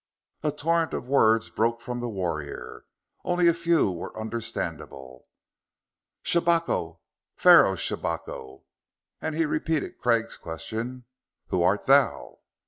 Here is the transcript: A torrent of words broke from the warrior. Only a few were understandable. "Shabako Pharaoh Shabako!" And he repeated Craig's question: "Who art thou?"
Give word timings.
A 0.41 0.51
torrent 0.51 0.95
of 0.95 1.07
words 1.07 1.51
broke 1.51 1.79
from 1.79 1.99
the 1.99 2.09
warrior. 2.09 2.85
Only 3.23 3.47
a 3.47 3.53
few 3.53 3.91
were 3.91 4.19
understandable. 4.19 5.27
"Shabako 6.23 6.97
Pharaoh 7.35 7.75
Shabako!" 7.75 8.63
And 9.21 9.35
he 9.35 9.45
repeated 9.45 9.99
Craig's 9.99 10.37
question: 10.37 11.05
"Who 11.49 11.61
art 11.61 11.85
thou?" 11.85 12.39